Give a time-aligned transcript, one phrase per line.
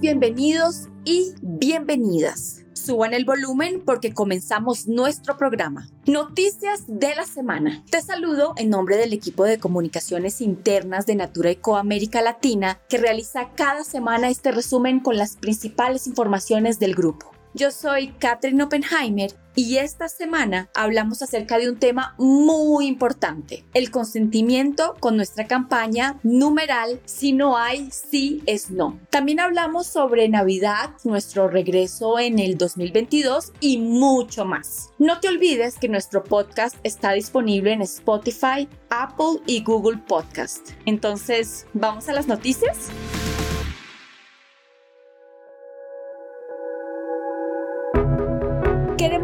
[0.00, 2.64] bienvenidos y bienvenidas.
[2.72, 5.88] Suban el volumen porque comenzamos nuestro programa.
[6.06, 7.84] Noticias de la semana.
[7.88, 12.98] Te saludo en nombre del equipo de comunicaciones internas de Natura Eco América Latina que
[12.98, 17.35] realiza cada semana este resumen con las principales informaciones del grupo.
[17.56, 23.90] Yo soy Katherine Oppenheimer y esta semana hablamos acerca de un tema muy importante, el
[23.90, 29.00] consentimiento con nuestra campaña numeral Si no hay, sí es no.
[29.08, 34.90] También hablamos sobre Navidad, nuestro regreso en el 2022 y mucho más.
[34.98, 40.72] No te olvides que nuestro podcast está disponible en Spotify, Apple y Google Podcast.
[40.84, 42.90] Entonces, ¿vamos a las noticias?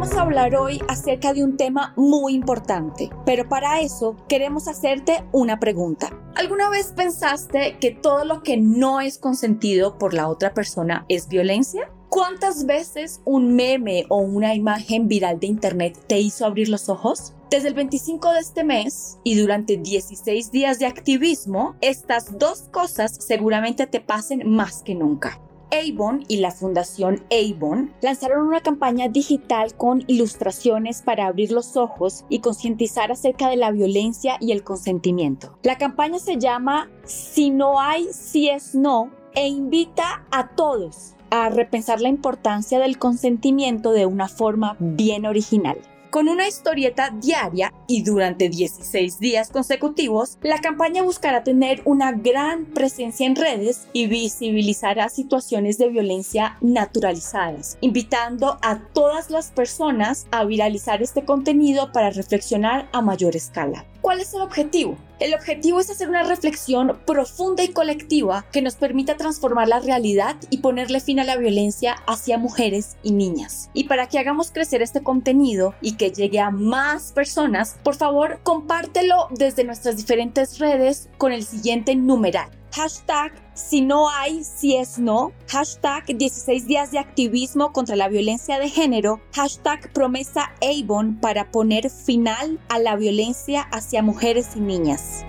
[0.03, 5.61] Queremos hablar hoy acerca de un tema muy importante, pero para eso queremos hacerte una
[5.61, 6.09] pregunta.
[6.35, 11.29] ¿Alguna vez pensaste que todo lo que no es consentido por la otra persona es
[11.29, 11.89] violencia?
[12.09, 17.33] ¿Cuántas veces un meme o una imagen viral de internet te hizo abrir los ojos?
[17.49, 23.15] Desde el 25 de este mes y durante 16 días de activismo, estas dos cosas
[23.25, 25.39] seguramente te pasen más que nunca.
[25.73, 32.25] Avon y la Fundación Avon lanzaron una campaña digital con ilustraciones para abrir los ojos
[32.29, 35.57] y concientizar acerca de la violencia y el consentimiento.
[35.63, 41.49] La campaña se llama Si no hay, si es no e invita a todos a
[41.49, 45.77] repensar la importancia del consentimiento de una forma bien original.
[46.13, 52.65] Con una historieta diaria y durante 16 días consecutivos, la campaña buscará tener una gran
[52.65, 60.45] presencia en redes y visibilizará situaciones de violencia naturalizadas, invitando a todas las personas a
[60.45, 63.83] viralizar este contenido para reflexionar a mayor escala.
[64.03, 64.97] ¿Cuál es el objetivo?
[65.21, 70.35] El objetivo es hacer una reflexión profunda y colectiva que nos permita transformar la realidad
[70.49, 73.69] y ponerle fin a la violencia hacia mujeres y niñas.
[73.73, 78.39] Y para que hagamos crecer este contenido y que llegue a más personas, por favor
[78.43, 82.49] compártelo desde nuestras diferentes redes con el siguiente numeral.
[82.71, 88.57] Hashtag si no hay, si es no, hashtag 16 días de activismo contra la violencia
[88.57, 95.23] de género, hashtag promesa Avon para poner final a la violencia hacia mujeres y niñas.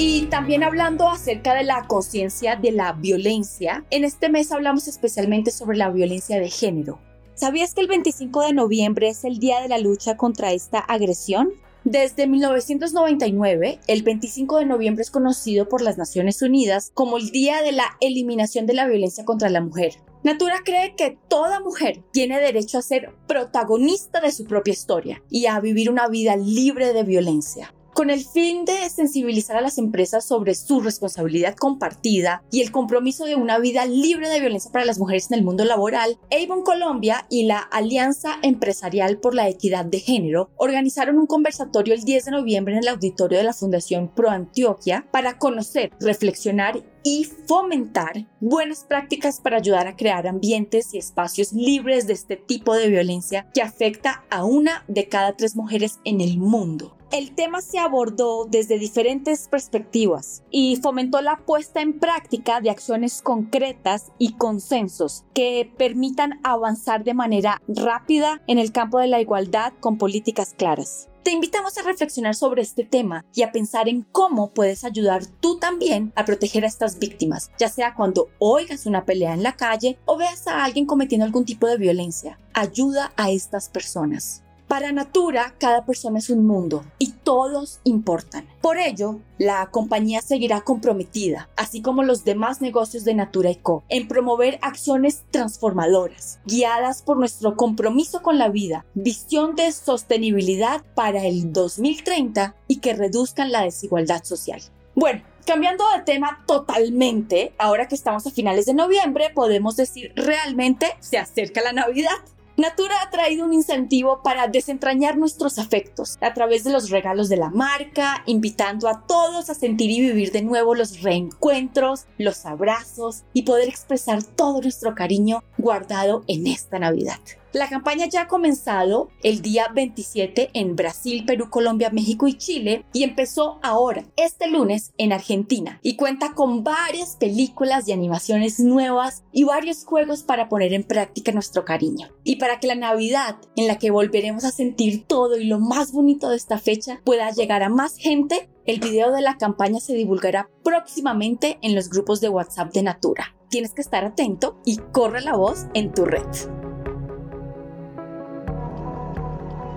[0.00, 5.50] Y también hablando acerca de la conciencia de la violencia, en este mes hablamos especialmente
[5.50, 7.00] sobre la violencia de género.
[7.34, 11.50] ¿Sabías que el 25 de noviembre es el día de la lucha contra esta agresión?
[11.82, 17.60] Desde 1999, el 25 de noviembre es conocido por las Naciones Unidas como el Día
[17.62, 19.94] de la Eliminación de la Violencia contra la Mujer.
[20.22, 25.46] Natura cree que toda mujer tiene derecho a ser protagonista de su propia historia y
[25.46, 30.24] a vivir una vida libre de violencia con el fin de sensibilizar a las empresas
[30.24, 35.00] sobre su responsabilidad compartida y el compromiso de una vida libre de violencia para las
[35.00, 39.98] mujeres en el mundo laboral, Avon Colombia y la Alianza Empresarial por la Equidad de
[39.98, 44.30] Género organizaron un conversatorio el 10 de noviembre en el auditorio de la Fundación Pro
[44.30, 46.80] Antioquia para conocer, reflexionar
[47.10, 52.74] y fomentar buenas prácticas para ayudar a crear ambientes y espacios libres de este tipo
[52.74, 56.98] de violencia que afecta a una de cada tres mujeres en el mundo.
[57.10, 63.22] El tema se abordó desde diferentes perspectivas y fomentó la puesta en práctica de acciones
[63.22, 69.72] concretas y consensos que permitan avanzar de manera rápida en el campo de la igualdad
[69.80, 71.08] con políticas claras.
[71.22, 75.58] Te invitamos a reflexionar sobre este tema y a pensar en cómo puedes ayudar tú
[75.58, 79.98] también a proteger a estas víctimas, ya sea cuando oigas una pelea en la calle
[80.06, 82.38] o veas a alguien cometiendo algún tipo de violencia.
[82.54, 84.42] Ayuda a estas personas.
[84.68, 88.46] Para Natura, cada persona es un mundo y todos importan.
[88.60, 94.06] Por ello, la compañía seguirá comprometida, así como los demás negocios de Natura Co, en
[94.08, 101.50] promover acciones transformadoras, guiadas por nuestro compromiso con la vida, visión de sostenibilidad para el
[101.50, 104.60] 2030 y que reduzcan la desigualdad social.
[104.94, 110.94] Bueno, Cambiando de tema totalmente, ahora que estamos a finales de noviembre, podemos decir realmente
[111.00, 112.18] se acerca la Navidad.
[112.58, 117.36] Natura ha traído un incentivo para desentrañar nuestros afectos a través de los regalos de
[117.36, 123.22] la marca, invitando a todos a sentir y vivir de nuevo los reencuentros, los abrazos
[123.32, 127.20] y poder expresar todo nuestro cariño guardado en esta Navidad.
[127.52, 132.84] La campaña ya ha comenzado el día 27 en Brasil, Perú, Colombia, México y Chile
[132.92, 139.24] y empezó ahora, este lunes, en Argentina y cuenta con varias películas y animaciones nuevas
[139.32, 142.08] y varios juegos para poner en práctica nuestro cariño.
[142.22, 145.92] Y para que la Navidad, en la que volveremos a sentir todo y lo más
[145.92, 149.94] bonito de esta fecha, pueda llegar a más gente, el video de la campaña se
[149.94, 153.34] divulgará próximamente en los grupos de WhatsApp de Natura.
[153.48, 156.26] Tienes que estar atento y corre la voz en tu red.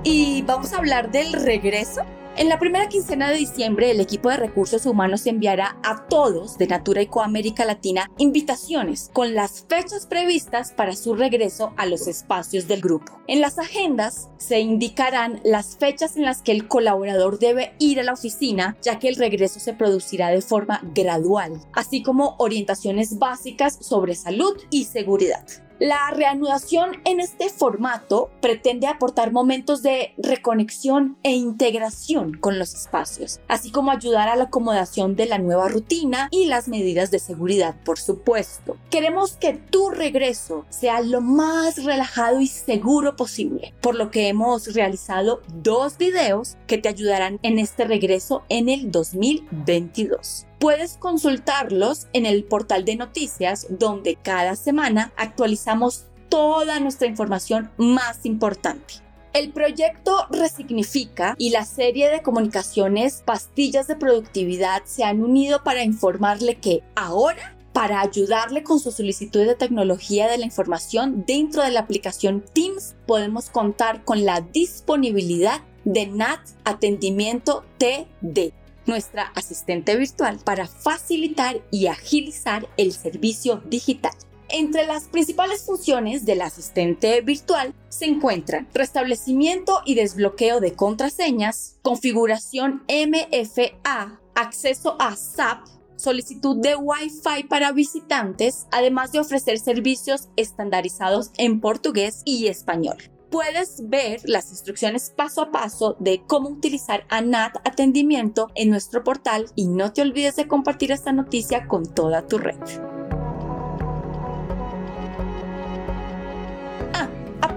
[0.04, 2.02] Y vamos a hablar del regreso.
[2.36, 6.66] En la primera quincena de diciembre, el equipo de recursos humanos enviará a todos de
[6.66, 12.68] Natura Eco América Latina invitaciones con las fechas previstas para su regreso a los espacios
[12.68, 13.22] del grupo.
[13.28, 18.04] En las agendas se indicarán las fechas en las que el colaborador debe ir a
[18.04, 23.78] la oficina, ya que el regreso se producirá de forma gradual, así como orientaciones básicas
[23.82, 25.46] sobre salud y seguridad.
[25.82, 33.40] La reanudación en este formato pretende aportar momentos de reconexión e integración con los espacios,
[33.48, 37.78] así como ayudar a la acomodación de la nueva rutina y las medidas de seguridad,
[37.84, 38.78] por supuesto.
[38.92, 44.76] Queremos que tu regreso sea lo más relajado y seguro posible, por lo que hemos
[44.76, 50.46] realizado dos videos que te ayudarán en este regreso en el 2022.
[50.62, 58.28] Puedes consultarlos en el portal de noticias donde cada semana actualizamos toda nuestra información más
[58.28, 58.94] importante.
[59.34, 65.84] El proyecto Resignifica y la serie de comunicaciones Pastillas de Productividad se han unido para
[65.84, 71.72] informarle que ahora para ayudarle con su solicitud de tecnología de la información dentro de
[71.72, 80.40] la aplicación Teams podemos contar con la disponibilidad de NAT Atendimiento TD nuestra asistente virtual
[80.44, 84.14] para facilitar y agilizar el servicio digital.
[84.50, 92.84] Entre las principales funciones del asistente virtual se encuentran restablecimiento y desbloqueo de contraseñas, configuración
[92.90, 101.62] MFA, acceso a SAP, solicitud de Wi-Fi para visitantes, además de ofrecer servicios estandarizados en
[101.62, 102.98] portugués y español
[103.32, 109.48] puedes ver las instrucciones paso a paso de cómo utilizar ANAT Atendimiento en nuestro portal
[109.56, 112.58] y no te olvides de compartir esta noticia con toda tu red.